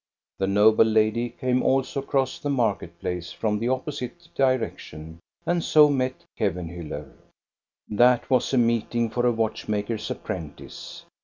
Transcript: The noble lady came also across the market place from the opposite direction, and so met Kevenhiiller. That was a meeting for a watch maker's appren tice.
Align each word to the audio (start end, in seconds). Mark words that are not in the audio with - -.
The 0.39 0.47
noble 0.47 0.83
lady 0.85 1.29
came 1.29 1.61
also 1.61 1.99
across 2.01 2.39
the 2.39 2.49
market 2.49 2.99
place 2.99 3.31
from 3.31 3.59
the 3.59 3.67
opposite 3.67 4.29
direction, 4.33 5.19
and 5.45 5.63
so 5.63 5.89
met 5.89 6.23
Kevenhiiller. 6.39 7.11
That 7.87 8.27
was 8.27 8.51
a 8.51 8.57
meeting 8.57 9.11
for 9.11 9.27
a 9.27 9.31
watch 9.31 9.67
maker's 9.67 10.09
appren 10.09 10.55
tice. 10.55 11.03